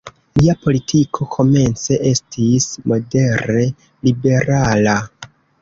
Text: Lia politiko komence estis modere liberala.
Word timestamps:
Lia 0.39 0.53
politiko 0.61 1.27
komence 1.35 1.99
estis 2.13 2.67
modere 2.93 3.69
liberala. 4.09 5.01